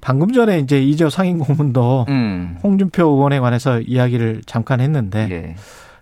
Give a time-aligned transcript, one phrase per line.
[0.00, 2.58] 방금 전에 이제 이저 상임 고문도 음.
[2.62, 5.54] 홍준표 의원에 관해서 이야기를 잠깐 했는데 예.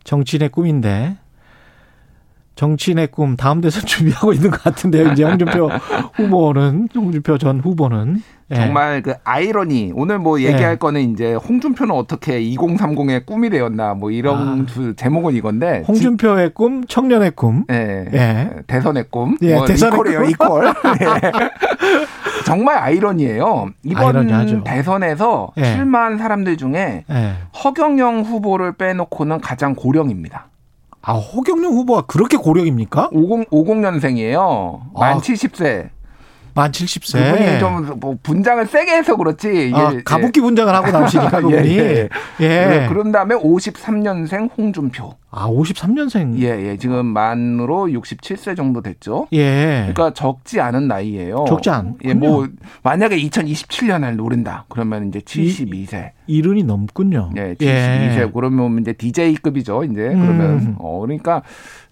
[0.04, 1.16] 정치인의 꿈인데
[2.56, 5.12] 정치인의 꿈 다음 대선 준비하고 있는 것 같은데요.
[5.12, 5.68] 이제 홍준표
[6.14, 8.54] 후보는 홍준표 전 후보는 예.
[8.56, 10.76] 정말 그 아이러니 오늘 뭐 얘기할 예.
[10.76, 14.66] 거는 이제 홍준표는 어떻게 2030의 꿈이 되었나 뭐 이런 아.
[14.66, 17.64] 주- 제목은 이건데 홍준표의 꿈, 청년의 꿈.
[17.68, 18.06] 지- 예.
[18.12, 18.50] 예.
[18.66, 19.36] 대선의 꿈.
[19.42, 20.30] 예, 뭐 대선의 이퀄이에요, 꿈.
[20.30, 20.60] 이퀄.
[22.44, 22.46] 예.
[22.46, 23.70] 정말 아이러니예요.
[23.82, 24.64] 이번 아이러니하죠.
[24.64, 25.74] 대선에서 예.
[25.74, 27.34] 출마한 사람들 중에 예.
[27.64, 30.46] 허경영 후보를 빼놓고는 가장 고령입니다.
[31.02, 33.10] 아, 호경영 후보가 그렇게 고령입니까?
[33.12, 34.80] 50, 50년생이에요.
[34.94, 35.18] 만 아.
[35.18, 35.90] 70세.
[36.54, 37.32] 만 70세.
[37.32, 39.72] 그분이 좀뭐 분장을 세게 해서 그렇지.
[39.74, 41.78] 아, 가부키 분장을 하고 나오시니까 그분이.
[41.78, 42.08] 예,
[42.40, 42.46] 예.
[42.82, 42.86] 예.
[42.88, 45.14] 그런 다음에 53년생 홍준표.
[45.36, 46.38] 아, 53년생.
[46.38, 46.76] 예, 예.
[46.76, 49.26] 지금 만으로 67세 정도 됐죠.
[49.32, 49.88] 예.
[49.92, 51.44] 그러니까 적지 않은 나이예요.
[51.48, 51.98] 적지 않군요.
[52.08, 52.46] 예, 뭐
[52.82, 54.64] 만약에 2027년을 노린다.
[54.68, 56.10] 그러면 이제 72세.
[56.26, 57.30] 이른이 넘군요.
[57.36, 58.20] 예, 72세.
[58.20, 58.30] 예.
[58.32, 59.84] 그러면 이제 DJ급이죠.
[59.84, 60.20] 이제 음.
[60.20, 61.42] 그러면 어 그러니까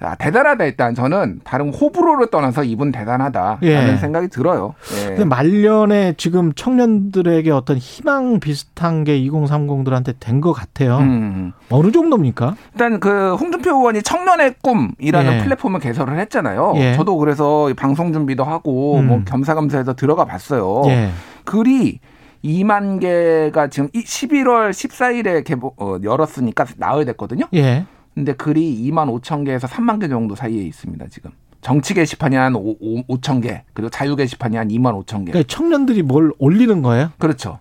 [0.00, 3.58] 아, 대단하다 일단 저는 다른 호불호를 떠나서 이분 대단하다라는
[3.92, 3.96] 예.
[3.96, 4.74] 생각이 들어요.
[5.02, 5.06] 예.
[5.08, 10.96] 근데 말년에 지금 청년들에게 어떤 희망 비슷한 게 2030들한테 된 것 같아요.
[10.98, 11.52] 음.
[11.70, 12.56] 어느 정도입니까?
[12.72, 15.42] 일단 그 홍준표 의원이 청년의 꿈이라는 예.
[15.42, 16.74] 플랫폼을 개설을 했잖아요.
[16.76, 16.94] 예.
[16.94, 19.06] 저도 그래서 방송 준비도 하고 음.
[19.08, 20.82] 뭐 겸사겸사해서 들어가 봤어요.
[20.86, 21.10] 예.
[21.44, 22.00] 글이
[22.44, 27.46] 2만 개가 지금 11월 14일에 개봉 어, 열었으니까 나흘 됐거든요.
[27.54, 27.84] 예.
[28.14, 31.30] 근데 글이 2만 5천 개에서 3만 개 정도 사이에 있습니다, 지금.
[31.62, 32.76] 정치 게시판이 한 5,
[33.08, 35.32] 5천 개, 그리고 자유 게시판이 한 2만 5천 개.
[35.32, 37.10] 그러니까 청년들이 뭘 올리는 거예요?
[37.18, 37.60] 그렇죠.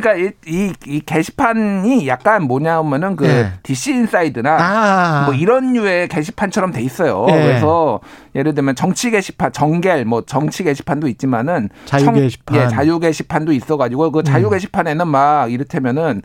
[0.00, 3.52] 그러니까 이, 이, 이 게시판이 약간 뭐냐면은 그 예.
[3.62, 5.22] DC 인사이드나 아.
[5.26, 7.26] 뭐 이런 류의 게시판처럼 돼 있어요.
[7.30, 7.32] 예.
[7.32, 8.00] 그래서
[8.34, 12.56] 예를 들면 정치 게시판, 정겔 뭐 정치 게시판도 있지만은 자유 청- 게시판.
[12.56, 14.50] 예, 자유 게시판도 있어가지고 그 자유 음.
[14.50, 16.22] 게시판에는 막 이를테면은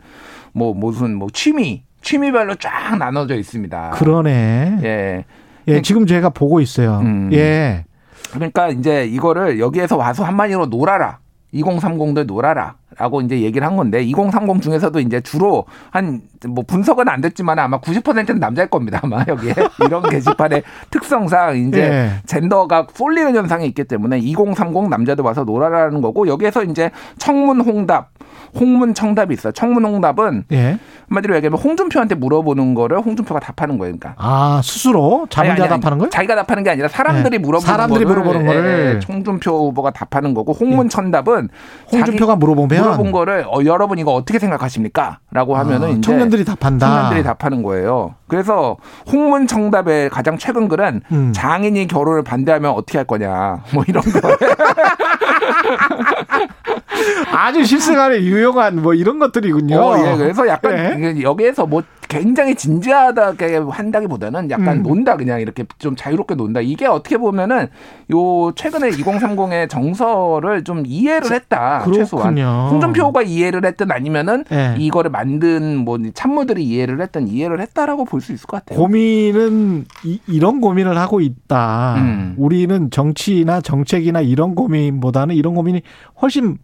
[0.52, 3.90] 뭐 무슨 뭐 취미 취미별로 쫙 나눠져 있습니다.
[3.90, 4.78] 그러네.
[4.84, 5.24] 예.
[5.68, 6.98] 예, 지금 제가 보고 있어요.
[7.02, 7.30] 음.
[7.32, 7.84] 예.
[8.32, 11.18] 그러니까 이제 이거를 여기에서 와서 한마디로 놀아라.
[11.54, 12.74] 2030들 놀아라.
[12.98, 17.80] 라고 이제 얘기를 한 건데 2030 중에서도 이제 주로 한 뭐 분석은 안 됐지만 아마
[17.80, 19.00] 90%는 남자일 겁니다.
[19.02, 19.54] 아마 여기에
[19.86, 22.10] 이런 게시판의 특성상 이제 예.
[22.26, 28.10] 젠더가 쏠리는 현상이 있기 때문에 2030 남자들 와서 놀아라는 거고 여기에서 이제 청문 홍답,
[28.58, 29.52] 홍문 청답이 있어요.
[29.52, 30.78] 청문 홍답은 예.
[31.08, 33.96] 한마디로 얘기하면 홍준표한테 물어보는 거를 홍준표가 답하는 거예요.
[33.96, 35.68] 그러니까 아, 스스로 자문자.
[35.68, 36.10] 답하는 거예요?
[36.10, 37.38] 자기가 답하는 게 아니라 사람들이 네.
[37.38, 39.00] 물어보는 사람들이 거를 물어보는 예, 거를.
[39.02, 41.48] 예, 홍준표 후보가 답하는 거고 홍문천답은
[41.92, 46.86] 홍준표가 자기 물어보면 물어본 거를 어, 여러분 이거 어떻게 생각하십니까?라고 하면은 아, 청년들이 답한다.
[46.86, 48.14] 청년들이 답하는 거예요.
[48.28, 48.76] 그래서
[49.10, 51.32] 홍문청답의 가장 최근 글은 음.
[51.34, 54.20] 장인이 결혼을 반대하면 어떻게 할 거냐 뭐 이런 거.
[57.32, 59.76] 아주 실생활에 유용한 뭐 이런 것들이군요.
[59.76, 60.16] 어, 예.
[60.16, 60.72] 그래서 약간
[61.02, 61.22] 예.
[61.22, 64.82] 여기에서 뭐 굉장히 진지하다게 한다기보다는 약간 음.
[64.82, 66.60] 논다 그냥 이렇게 좀 자유롭게 논다.
[66.60, 67.68] 이게 어떻게 보면은
[68.12, 71.84] 요 최근에 2030의 정서를 좀 이해를 했다.
[71.92, 72.68] 최소한 그렇군요.
[72.70, 74.74] 홍준표가 이해를 했든 아니면은 예.
[74.78, 78.78] 이거를 만든 뭐 참모들이 이해를 했든 이해를 했다라고 볼 수 있을 것 같아요.
[78.78, 81.96] 고민은 이, 런 고민을 하고 있다.
[81.98, 82.34] 음.
[82.38, 85.82] 우리는 정치나 정책이나 이런 고민보다는 이런 고민이
[86.22, 86.58] 훨씬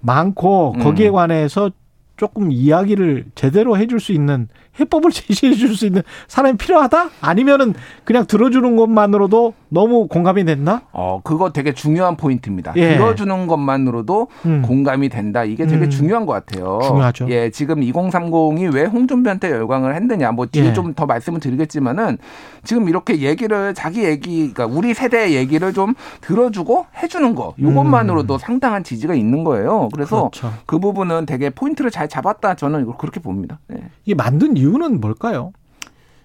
[0.00, 0.80] 많고 음.
[0.80, 1.70] 거기에 관해서
[2.18, 4.48] 조금 이야기를 제대로 해줄 수 있는
[4.80, 7.10] 해법을 제시해 줄 수 있는 사람이 필요하다?
[7.20, 7.74] 아니면은
[8.04, 10.82] 그냥 들어주는 것만으로도 너무 공감이 됐나?
[10.92, 12.72] 어, 그거 되게 중요한 포인트입니다.
[12.76, 12.94] 예.
[12.94, 14.62] 들어주는 것만으로도 음.
[14.62, 15.44] 공감이 된다.
[15.44, 15.90] 이게 되게 음.
[15.90, 16.80] 중요한 것 같아요.
[16.82, 17.26] 중요하죠.
[17.28, 20.32] 예, 지금 2030이 왜 홍준표한테 열광을 했느냐.
[20.32, 20.72] 뭐 뒤에 예.
[20.72, 22.16] 좀더 말씀을 드리겠지만은
[22.64, 27.54] 지금 이렇게 얘기를 자기 얘기, 그러니까 우리 세대의 얘기를 좀 들어주고 해주는 거.
[27.58, 29.88] 이것만으로도 상당한 지지가 있는 거예요.
[29.92, 30.30] 그래서 음.
[30.30, 30.52] 그렇죠.
[30.64, 32.54] 그 부분은 되게 포인트를 잘 잡았다.
[32.54, 33.58] 저는 이걸 그렇게 봅니다.
[33.72, 33.82] 예.
[34.04, 35.52] 이게 만든 이유 는 뭘까요?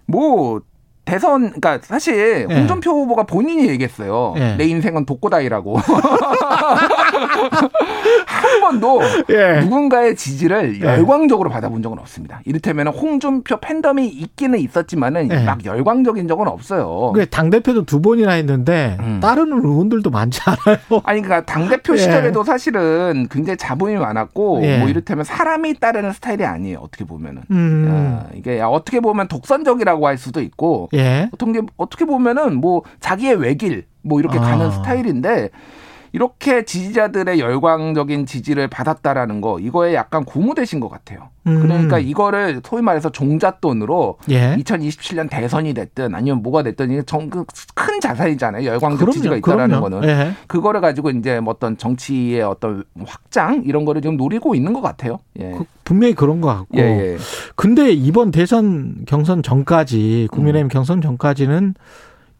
[0.05, 0.61] 뭐
[1.05, 2.53] 대선 그러니까 사실 예.
[2.53, 4.33] 홍준표 후보가 본인이 얘기했어요.
[4.37, 4.55] 예.
[4.55, 5.77] 내 인생은 독고다이라고.
[8.25, 9.59] 한 번도 예.
[9.61, 10.85] 누군가의 지지를 예.
[10.85, 12.41] 열광적으로 받아본 적은 없습니다.
[12.45, 15.43] 이를테면 홍준표 팬덤이 있기는 있었지만은 예.
[15.43, 17.13] 막 열광적인 적은 없어요.
[17.29, 19.19] 당 대표도 두 번이나 했는데 음.
[19.21, 20.77] 따르는 의원들도 많지 않아요.
[21.03, 21.97] 아니 그러니까 당 대표 예.
[21.97, 24.79] 시절에도 사실은 굉장히 자본이 많았고 예.
[24.79, 26.79] 뭐 이를테면 사람이 따르는 스타일이 아니에요.
[26.79, 27.87] 어떻게 보면은 음.
[27.89, 31.29] 야, 이게 어떻게 보면 독선적이라고 할 수도 있고 예.
[31.33, 34.41] 어떻게 어떻게 보면은 뭐 자기의 외길 뭐 이렇게 아.
[34.41, 35.49] 가는 스타일인데
[36.13, 41.29] 이렇게 지지자들의 열광적인 지지를 받았다라는 거 이거에 약간 고무되신 것 같아요.
[41.47, 41.61] 음.
[41.61, 44.55] 그러니까 이거를 소위 말해서 종잣돈으로 예.
[44.57, 48.65] 2027년 대선이 됐든 아니면 뭐가 됐든 이게 정- 그큰 자산이잖아요.
[48.65, 50.33] 열광적 지지가 있다라는 거는 예.
[50.47, 55.19] 그거를 가지고 이제 뭐 어떤 정치의 어떤 확장 이런 거를 지금 노리고 있는 것 같아요.
[55.39, 55.51] 예.
[55.51, 56.77] 그 분명히 그런 것 같고.
[56.77, 56.81] 예,
[57.13, 57.17] 예.
[57.55, 60.69] 근데 이번 대선 경선 전까지 국민의힘 음.
[60.69, 61.73] 경선 전까지는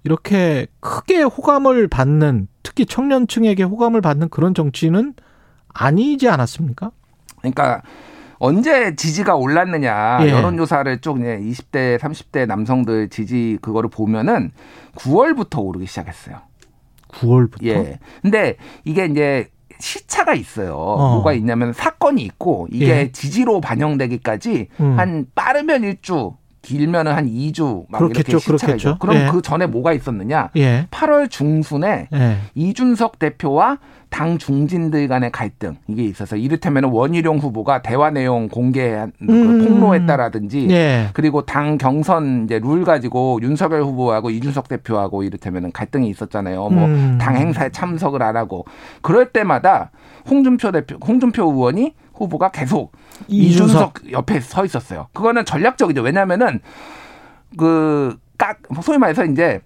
[0.04, 5.14] 이렇게 크게 호감을 받는 특히 청년층에게 호감을 받는 그런 정치는
[5.70, 6.92] 아니지 않았습니까?
[7.40, 7.82] 그러니까
[8.40, 10.32] 언제 지지가 올랐느냐 예.
[10.32, 14.52] 여론조사를 쭉 이제 20대 30대 남성들 지지 그거를 보면은
[14.96, 16.42] 9월부터 오르기 시작했어요.
[17.10, 17.66] 9월부터.
[17.66, 18.00] 예.
[18.22, 19.48] 근데 이게 이제
[19.80, 20.76] 시차가 있어요.
[20.76, 21.14] 어.
[21.16, 23.12] 뭐가 있냐면 사건이 있고 이게 예.
[23.12, 25.00] 지지로 반영되기까지 음.
[25.00, 28.98] 한 빠르면 1주, 길면은 한 2주 막 그렇겠죠, 이렇게 시차가 그렇겠죠.
[29.00, 29.28] 그럼 예.
[29.32, 30.50] 그 전에 뭐가 있었느냐?
[30.58, 30.88] 예.
[30.92, 32.38] 8월 중순에 예.
[32.56, 33.80] 이준석 대표와
[34.10, 39.66] 당 중진들 간의 갈등 이게 있어서 이를테면 원희룡 후보가 대화 내용 공개한 그 음.
[39.66, 41.10] 폭로했다라든지 예.
[41.14, 46.70] 그리고 당 경선 이제 룰 가지고 윤석열 후보하고 이준석 대표하고 이를테면 갈등이 있었잖아요.
[46.70, 47.18] 뭐 음.
[47.20, 48.66] 당 행사에 참석을 안 하고
[49.02, 49.92] 그럴 때마다
[50.30, 52.92] 홍준표 대표 홍준표 의원이 후보가 계속
[53.28, 54.00] 이준석.
[54.04, 55.08] 이준석 옆에 서 있었어요.
[55.14, 56.02] 그거는 전략적이죠.
[56.02, 56.60] 왜냐면은
[57.58, 59.62] 그 깍, 소위 말해서 이제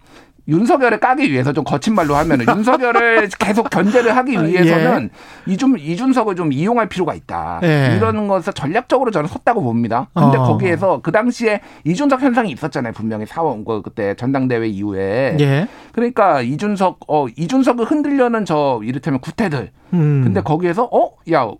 [0.47, 5.09] 윤석열을 까기 위해서 좀 거친 말로 하면은 윤석열을 계속 견제를 하기 위해서는
[5.47, 7.59] 이준 이준석을 좀 이용할 필요가 있다.
[7.63, 7.95] 예.
[7.95, 10.09] 이런 것을 전략적으로 저는 섰다고 봅니다.
[10.13, 10.43] 근데 어.
[10.43, 12.93] 거기에서 그 당시에 이준석 현상이 있었잖아요.
[12.93, 15.37] 분명히 사원 그 그때 전당대회 이후에.
[15.39, 15.67] 예.
[15.91, 19.71] 그러니까 이준석 어 이준석을 흔들려는 저 이를테면 구태들.
[19.93, 20.21] 음.
[20.23, 21.51] 근데 거기에서 어야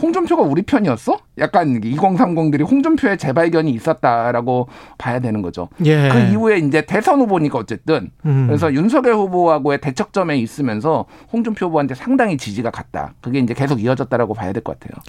[0.00, 1.18] 홍준표가 우리 편이었어?
[1.38, 5.68] 약간 2030들이 홍준표의 재발견이 있었다라고 봐야 되는 거죠.
[5.84, 6.08] 예.
[6.08, 8.46] 그 이후에 이제 대선 후보니까 어쨌든 음.
[8.46, 13.14] 그래서 윤석열 후보하고의 대척점에 있으면서 홍준표 후보한테 상당히 지지가 갔다.
[13.20, 15.00] 그게 이제 계속 이어졌다라고 봐야 될 것 같아요.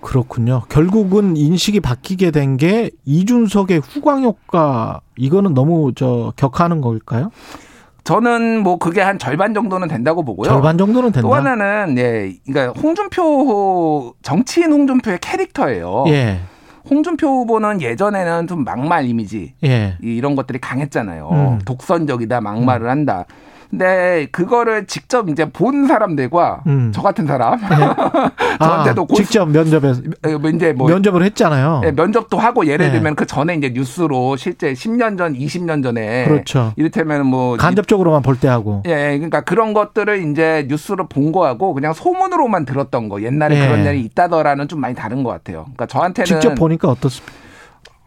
[0.00, 0.62] 그렇군요.
[0.68, 7.30] 결국은 인식이 바뀌게 된 게 이준석의 후광 효과 이거는 너무 저 격하는 걸까요?
[8.04, 10.48] 저는 뭐 그게 한 절반 정도는 된다고 보고요.
[10.48, 11.26] 절반 정도는 된다.
[11.28, 16.04] 또 하나는 예, 그러니까 홍준표 정치인 홍준표의 캐릭터예요.
[16.08, 16.40] 예.
[16.88, 19.96] 홍준표 후보는 예전에는 좀 막말 이미지 예.
[20.02, 21.28] 이- 이런 것들이 강했잖아요.
[21.30, 21.58] 음.
[21.64, 23.26] 독선적이다, 막말을 한다.
[23.70, 26.90] 근데 그거를 직접 이제 본 사람들과 음.
[26.92, 31.82] 저 같은 사람 아, 저한테도 고수- 직접 면접에서 어, 이제 뭐 면접을 했잖아요.
[31.84, 32.92] 예, 면접도 하고 예를 네.
[32.92, 36.72] 들면 그 전에 이제 뉴스로 실제 10년 전, 20년 전에 그렇죠.
[36.76, 38.82] 이를테면 뭐 간접적으로만 볼 때 하고.
[38.86, 43.66] 예, 그러니까 그런 것들을 이제 뉴스로 본 거하고 그냥 소문으로만 들었던 거 옛날에 예.
[43.68, 45.62] 그런 일이 있다더라는 좀 많이 다른 것 같아요.
[45.64, 47.32] 그러니까 저한테는 직접 보니까 어떻습니까?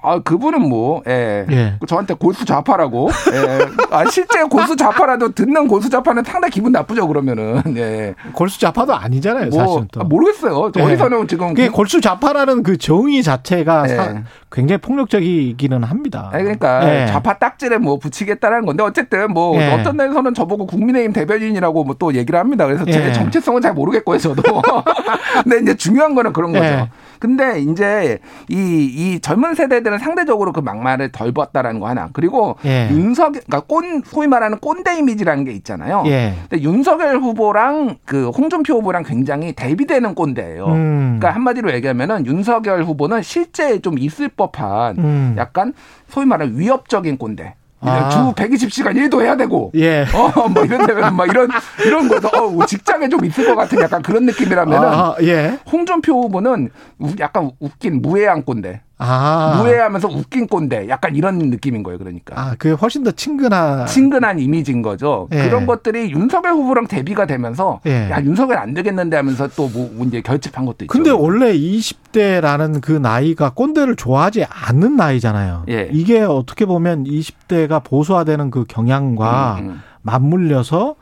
[0.05, 1.45] 아 그분은 뭐 예.
[1.49, 1.75] 예.
[1.87, 3.59] 저한테 고수 좌파라고 예.
[3.89, 8.13] 아 실제 고수 좌파라도 듣는 고수 좌파는 상당히 기분 나쁘죠 그러면은 예.
[8.33, 10.01] 골수 좌파도 아니잖아요, 뭐 사실은 또.
[10.01, 10.71] 아, 모르겠어요.
[10.77, 10.81] 예.
[10.81, 13.95] 어디서는 지금 그게 골수 좌파라는 그 정의 자체가 예.
[13.95, 14.21] 사-
[14.51, 16.29] 굉장히 폭력적이기는 합니다.
[16.33, 17.07] 아니 그러니까 예.
[17.07, 19.71] 좌파 딱지를 뭐 붙이겠다라는 건데 어쨌든 뭐 예.
[19.73, 22.65] 어떤 데서는 저보고 국민의힘 대변인이라고 뭐 또 얘기를 합니다.
[22.65, 23.13] 그래서 제 예.
[23.13, 24.41] 정체성은 잘 모르겠고요, 저도.
[25.43, 26.87] 근데 이제 중요한 거는 그런 거죠.
[27.23, 27.27] 예.
[27.27, 32.09] 근데 이제 이, 이 젊은 세대들은 상대적으로 그 막말을 덜 봤다라는 거 하나.
[32.11, 32.89] 그리고 예.
[32.91, 36.03] 윤석, 그러니까 꼰, 소위 말하는 꼰대 이미지라는 게 있잖아요.
[36.07, 36.33] 예.
[36.49, 40.65] 근데 윤석열 후보랑 그 홍준표 후보랑 굉장히 대비되는 꼰대예요.
[40.65, 41.17] 음.
[41.19, 45.35] 그러니까 한마디로 얘기하면은 윤석열 후보는 실제 좀 있을 법한 음.
[45.37, 45.73] 약간
[46.09, 47.55] 소위 말하는 위협적인 꼰대.
[47.89, 48.09] 아.
[48.09, 49.71] 주 120시간 일도 해야 되고.
[49.75, 50.05] 예.
[50.13, 51.49] 어, 뭐 이런 데면 막 이런,
[51.85, 55.57] 이런 거서 어, 직장에 좀 있을 것 같은 약간 그런 느낌이라면은 아, 예.
[55.71, 58.81] 홍준표 후보는 우- 약간 웃긴 무해한 꼰대.
[59.05, 59.55] 아.
[59.61, 60.87] 무해하면서 웃긴 꼰대.
[60.89, 61.97] 약간 이런 느낌인 거예요.
[61.99, 62.39] 그러니까.
[62.39, 63.85] 아, 그게 훨씬 더 친근한.
[63.85, 65.27] 친근한 이미지인 거죠.
[65.33, 65.43] 예.
[65.43, 68.09] 그런 것들이 윤석열 후보랑 대비가 되면서 예.
[68.09, 70.91] 야 윤석열 안 되겠는데 하면서 또뭐 이제 결집한 것도 있죠.
[70.91, 75.65] 근데 원래 20대라는 그 나이가 꼰대를 좋아하지 않는 나이잖아요.
[75.69, 75.89] 예.
[75.91, 79.81] 이게 어떻게 보면 20대가 보수화되는 그 경향과 음, 음.
[80.01, 80.95] 맞물려서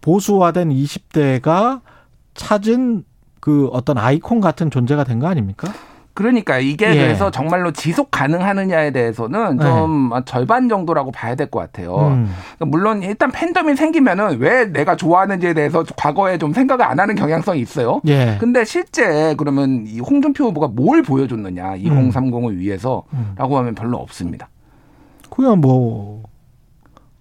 [0.00, 1.80] 보수화된 20대가
[2.34, 3.04] 찾은
[3.40, 5.68] 그 어떤 아이콘 같은 존재가 된 거 아닙니까?
[6.14, 7.00] 그러니까 이게 예.
[7.00, 11.96] 그래서 정말로 지속 가능하느냐에 대해서는 좀 절반 정도라고 봐야 될 것 같아요.
[11.96, 12.30] 음.
[12.56, 17.60] 그러니까 물론 일단 팬덤이 생기면은 왜 내가 좋아하는지에 대해서 과거에 좀 생각을 안 하는 경향성이
[17.60, 18.00] 있어요.
[18.06, 18.36] 예.
[18.38, 22.58] 근데 실제 그러면 이 홍준표 후보가 뭘 보여줬느냐 2030을 음.
[22.58, 24.48] 위해서라고 하면 별로 없습니다.
[25.30, 26.22] 그냥 뭐.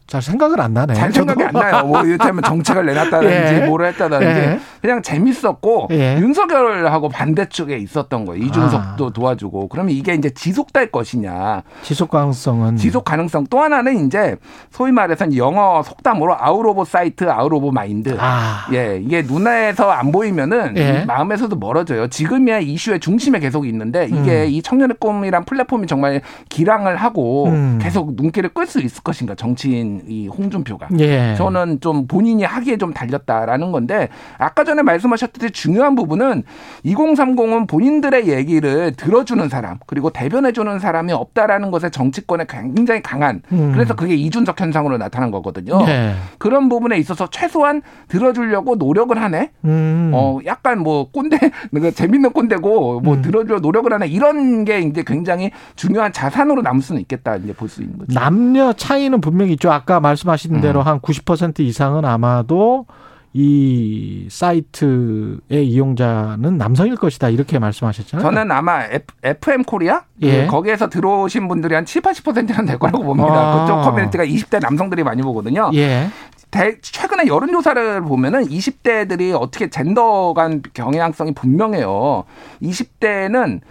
[0.08, 0.94] 잘 생각을 안 나네.
[0.94, 1.86] 잘 생각이 안 나요.
[1.86, 3.34] 뭐 이를테면 정책을 내놨다든지
[3.64, 3.66] 예.
[3.66, 4.60] 뭐를 했다든지 예.
[4.82, 6.18] 그냥 재밌었고 예.
[6.20, 8.44] 윤석열하고 반대쪽에 있었던 거예요.
[8.44, 11.62] 이준석도 도와주고 그러면 이게 이제 지속될 것이냐.
[11.84, 14.36] 지속 가능성은 지속 가능성 또 하나는 이제
[14.72, 18.18] 소위 말해서 영어 속담으로 out of sight, out of mind.
[18.20, 18.68] 아.
[18.74, 21.02] 예, 이게 눈에서 안 보이면은 예.
[21.04, 22.08] 이 마음에서도 멀어져요.
[22.08, 27.78] 지금이야 이슈의 중심에 계속 있는데 이게 이 청년의 꿈이란 플랫폼이 정말 기능을 하고 음.
[27.80, 30.88] 계속 눈길을 끌 수 있을 것인가 정치인 이 홍준표가.
[31.00, 31.36] 예.
[31.38, 36.44] 저는 좀 본인이 하기에 좀 달렸다라는 건데 아까 전에 말씀하셨듯이 중요한 부분은
[36.86, 43.72] 2030은 본인들의 얘기를 들어주는 사람 그리고 대변해주는 사람이 없다라는 것에 정치권에 굉장히 강한 음.
[43.74, 45.82] 그래서 그게 이준석 현상으로 나타난 거거든요.
[45.88, 46.14] 예.
[46.38, 49.52] 그런 부분에 있어서 최소한 들어주려고 노력을 하네.
[49.66, 50.12] 음.
[50.14, 51.40] 어 약간 뭐 꼰대
[51.74, 53.22] 그 재밌는 꼰대고 뭐 음.
[53.22, 57.82] 들어주려 노력을 하네 이런 게 이제 굉장히 중요한 자산으로 남을 수는 있겠다 이제 볼 수
[57.82, 58.14] 있는 거죠.
[58.14, 59.72] 남녀 차이는 분명히 있죠.
[59.72, 60.62] 아까 말씀하신 음.
[60.62, 62.86] 대로 한 90% 이상은 아마도
[63.34, 67.30] 이 사이트의 이용자는 남성일 것이다.
[67.30, 68.26] 이렇게 말씀하셨잖아요.
[68.26, 68.84] 저는 아마
[69.24, 70.46] F, m 코리아 예.
[70.46, 73.32] 그 거기에서 들어오신 분들이 한 7, 80%는 될 거라고 봅니다.
[73.32, 73.62] 아.
[73.62, 75.72] 그쪽 커뮤니티가 20대 남성들이 많이 보거든요.
[75.76, 76.10] 예.
[76.52, 82.26] 대- 최근에 여론조사를 보면은 20대들이 어떻게 젠더 간 경향성이 분명해요.
[82.62, 83.62] 20대는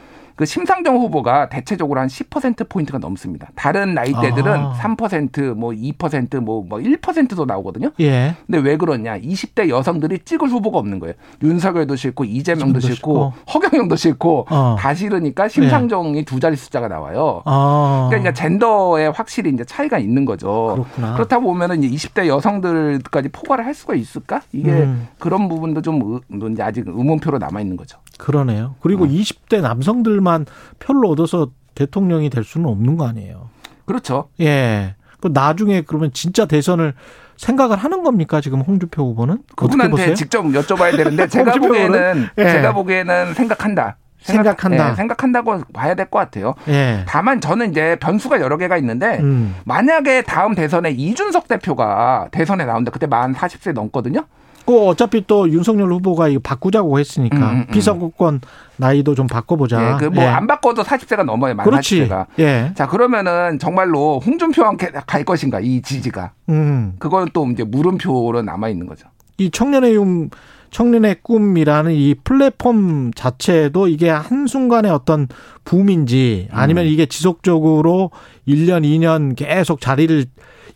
[0.41, 3.51] 그 심상정 후보가 대체적으로 한 10%포인트가 넘습니다.
[3.55, 4.73] 다른 나이대들은 아.
[4.73, 7.91] 3%, 뭐 2%, 뭐, 뭐 1%도 나오거든요.
[8.01, 8.35] 예.
[8.47, 9.19] 근데 왜 그러냐?
[9.21, 11.13] 20대 여성들이 찍을 후보가 없는 거예요.
[11.43, 14.77] 윤석열도 싫고 이재명도 이재명도 싫고 허경영도 싫고 어.
[14.79, 17.43] 다 싫으니까 심상정이 두 자리 숫자가 나와요.
[17.45, 18.07] 아.
[18.09, 20.73] 그러니까 젠더에 확실히 이제 차이가 있는 거죠.
[20.73, 21.13] 그렇구나.
[21.17, 24.41] 그렇다 보면은 이제 20대 여성들까지 포괄을 할 수가 있을까?
[24.53, 25.07] 이게 음.
[25.19, 27.99] 그런 부분도 좀 의- 뭐 이제 아직 의문표로 남아 있는 거죠.
[28.21, 28.75] 그러네요.
[28.81, 29.07] 그리고 어.
[29.09, 30.47] 20대 남성들만
[30.79, 33.49] 표를 얻어서 대통령이 될 수는 없는 거 아니에요.
[33.87, 34.29] 그렇죠.
[34.41, 34.95] 예.
[35.21, 36.95] 그 나중에 그러면 진짜 대선을
[37.37, 38.41] 생각을 하는 겁니까?
[38.41, 39.39] 지금 홍준표 후보는?
[39.57, 40.15] 그분한테 보세요?
[40.15, 42.29] 직접 여쭤봐야 되는데 제가 보기에는?
[42.39, 42.45] 예.
[42.45, 43.97] 제가 보기에는 생각한다.
[44.21, 44.91] 생각 한다.
[44.91, 46.55] 예, 생각한다고 봐야 될 것 같아요.
[46.69, 47.05] 예.
[47.09, 49.57] 다만 저는 이제 변수가 여러 개가 있는데 음.
[49.65, 52.91] 만약에 다음 대선에 이준석 대표가 대선에 나온다.
[52.91, 54.27] 그때 만 40세 넘거든요.
[54.71, 57.73] 그 어차피 또 윤석열 후보가 이거 바꾸자고 했으니까 음, 음, 음.
[57.73, 58.41] 비선거권
[58.77, 59.95] 나이도 좀 바꿔보자.
[59.95, 61.57] 예, 그뭐안 바꿔도 40세가 넘어요.
[61.57, 62.09] 만 그렇지.
[62.09, 62.27] 40세가.
[62.39, 62.73] 예.
[62.77, 66.31] 자, 그러면은 정말로 홍준표와 갈 것인가, 이 지지가.
[66.50, 66.95] 음.
[67.00, 69.09] 그건 또 이제 물음표로 남아 있는 거죠.
[69.39, 70.31] 이 청년의 용
[70.71, 75.27] 청년의 꿈이라는 이 플랫폼 자체도 이게 한순간의 어떤
[75.65, 78.12] 붐인지 아니면 이게 지속적으로
[78.54, 80.25] 1년, 2년 계속 자리를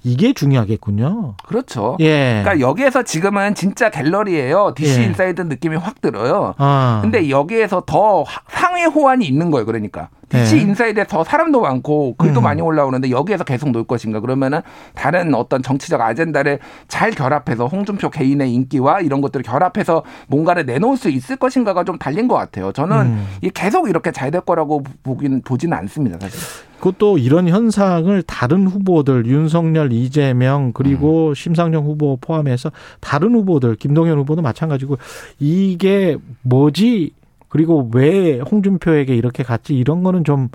[0.06, 1.34] 이게 중요하겠군요.
[1.46, 1.96] 그렇죠.
[2.00, 2.42] 예.
[2.44, 4.74] 그러니까 여기에서 지금은 진짜 갤러리예요.
[4.76, 5.04] DC 예.
[5.04, 6.54] 인사이드 느낌이 확 들어요.
[6.58, 6.98] 아.
[7.02, 9.64] 근데 여기에서 더 하- 상위 호환이 있는 거예요.
[9.64, 10.60] 그러니까 DC 예.
[10.60, 12.42] 인사이드에 더 사람도 많고 글도 음.
[12.42, 14.20] 많이 올라오는데 여기에서 계속 놀 것인가?
[14.20, 14.60] 그러면은
[14.94, 21.08] 다른 어떤 정치적 아젠다를 잘 결합해서 홍준표 개인의 인기와 이런 것들을 결합해서 뭔가를 내놓을 수
[21.08, 22.72] 있을 것인가가 좀 달린 것 같아요.
[22.72, 23.26] 저는 음.
[23.40, 26.18] 이 계속 이렇게 잘 될 거라고 보긴 보지는 않습니다.
[26.20, 26.40] 사실.
[26.78, 31.34] 그것도 이런 현상을 다른 후보들 윤석열, 이재명 그리고 음.
[31.34, 34.98] 심상정 후보 포함해서 다른 후보들 김동연 후보도 마찬가지고
[35.38, 37.12] 이게 뭐지
[37.48, 40.48] 그리고 왜 홍준표에게 이렇게 갔지 이런 거는 좀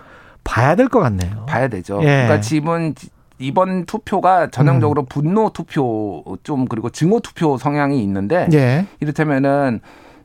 [0.43, 1.45] 봐야 될 것 같네요.
[1.47, 1.99] 봐야 되죠.
[2.01, 2.05] 예.
[2.05, 2.93] 그러니까 지금
[3.39, 8.85] 이번 투표가 전형적으로 분노 투표 좀 그리고 증오 투표 성향이 있는데 예.
[8.99, 9.79] 이를테면은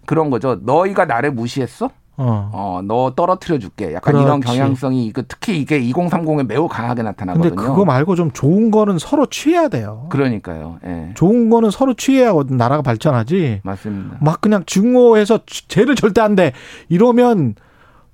[0.05, 0.59] 그런 거죠.
[0.63, 1.91] 너희가 나를 무시했어?
[2.17, 2.51] 어.
[2.53, 3.93] 어, 너 떨어뜨려 줄게.
[3.95, 4.59] 약간 이런 그렇지.
[4.59, 7.57] 경향성이 그 특히 이게 2030에 매우 강하게 근데 나타나거든요.
[7.57, 10.07] 그거 말고 좀 좋은 거는 서로 취해야 돼요.
[10.11, 10.79] 그러니까요.
[10.87, 11.11] 예.
[11.15, 13.61] 좋은 거는 서로 취해야 나라가 발전하지.
[13.65, 14.19] 맞습니다.
[14.21, 16.53] 막 그냥 증오해서 죄를 절대 안 돼.
[16.89, 17.55] 이러면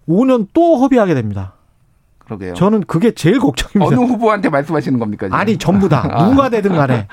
[0.09, 1.55] 5년 또 허비하게 됩니다.
[2.25, 2.55] 그러게요.
[2.55, 3.87] 저는 그게 제일 걱정입니다.
[3.87, 5.27] 어느 후보한테 말씀하시는 겁니까?
[5.27, 5.37] 지금?
[5.39, 7.07] 아니 전부 다 누가 되든 간에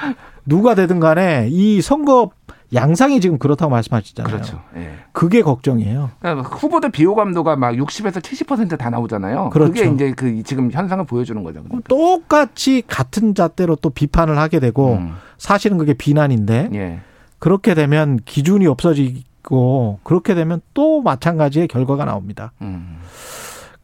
[0.46, 2.30] 누가 되든 간에 이 선거
[2.74, 4.32] 양상이 지금 그렇다고 말씀하시잖아요.
[4.32, 4.62] 그렇죠.
[4.76, 4.92] 예.
[5.14, 6.12] 그게 걱정이에요.
[6.20, 9.50] 그러니까 후보들 비호감도가 막 60에서 70%다 나오잖아요.
[9.52, 9.74] 그렇죠.
[9.74, 11.64] 그게 이제 그 지금 현상을 보여주는 거죠.
[11.64, 11.88] 그러니까.
[11.88, 15.16] 똑같이 같은 잣대로 또 비판을 하게 되고 음.
[15.38, 17.00] 사실은 그게 비난인데 예.
[17.40, 22.52] 그렇게 되면 기준이 없어지고 그렇게 되면 또 마찬가지의 결과가 나옵니다.
[22.62, 23.00] 음.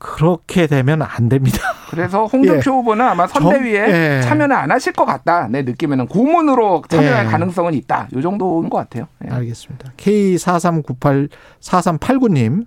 [0.03, 1.57] 그렇게 되면 안 됩니다.
[1.89, 2.75] 그래서 홍준표 예.
[2.75, 4.21] 후보는 아마 선대위에 정- 예.
[4.23, 5.47] 참여는 안 하실 것 같다.
[5.47, 7.29] 내 느낌에는 고문으로 참여할 예.
[7.29, 8.09] 가능성은 있다.
[8.13, 9.07] 요 정도인 것 같아요.
[9.25, 9.29] 예.
[9.33, 9.93] 알겠습니다.
[9.95, 11.29] K4398
[11.61, 12.65] 4389님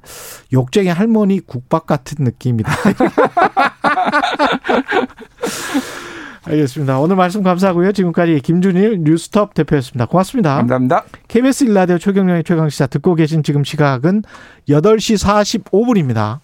[0.54, 2.72] 욕쟁이 할머니 국밥 같은 느낌이다.
[6.48, 7.00] 알겠습니다.
[7.00, 7.90] 오늘 말씀 감사하고요.
[7.90, 10.06] 지금까지 김준일 뉴스톱 대표였습니다.
[10.06, 10.54] 고맙습니다.
[10.58, 11.04] 감사합니다.
[11.26, 14.22] KBS 일라디오 최경영의 최강시사 듣고 계신 지금 시각은
[14.68, 16.34] 8시 45분입니다.